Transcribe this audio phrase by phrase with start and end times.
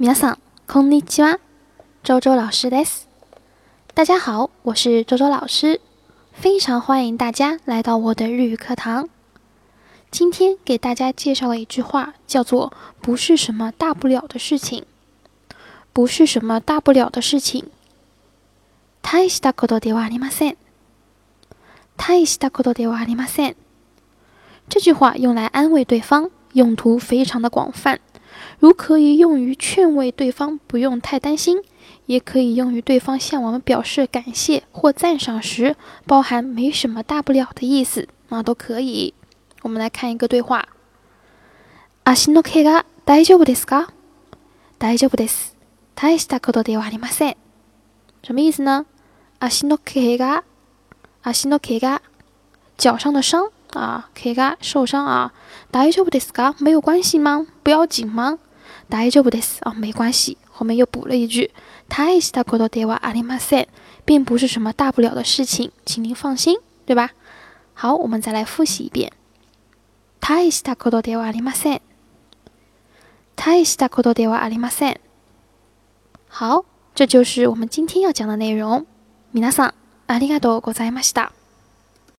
[0.00, 1.40] 皆さん、こんにちは。
[2.02, 3.08] 周周老师です。
[3.94, 5.80] 大家好，我是周周老师，
[6.32, 9.08] 非常欢迎大家来到我的日语课堂。
[10.10, 14.84] 今天给大家介绍了一句话，叫做“不是什么大不了的事情”。
[15.92, 17.70] 不是什么大不了的事情。
[19.02, 20.56] 大したことではありません。
[21.96, 23.56] 大したことではありません。
[24.68, 27.98] 这句话用来安慰对方，用途非常的广泛。
[28.58, 31.62] 如可以用于劝慰对方不用太担心，
[32.06, 39.14] 也可以用于对方向我们表示感谢或赞赏时，包含没什么大不了的意思，那都可以。
[39.62, 40.64] 我们来看一个对话：
[42.04, 43.88] 足の怪我大丈夫ですか？
[44.78, 45.54] 大丈夫です。
[45.94, 47.36] 大したことではありません。
[48.22, 48.86] 什么意思呢？
[49.40, 50.44] 足の怪我，
[51.22, 52.00] 足の怪我，
[52.78, 53.50] 脚上的伤。
[53.72, 55.32] 啊，怪我受伤啊，
[55.70, 56.54] 大丈夫ですか？
[56.58, 57.46] 没有关系吗？
[57.62, 58.38] 不要紧吗？
[58.88, 60.38] 大丈夫です啊，没关系。
[60.50, 61.50] 后面又补了一句，
[61.88, 63.66] 大したことではありません，
[64.04, 67.10] 并不是什么大不了的事情，请您放心，对吧？
[67.74, 69.10] 好，我们再来复习一遍，
[70.20, 71.80] 大したことではありません，
[73.34, 75.00] 大したことではありません。
[76.28, 78.86] 好，这就是我们今天要讲的内容。
[79.34, 79.74] 皆さん
[80.06, 81.32] ありがとうございました。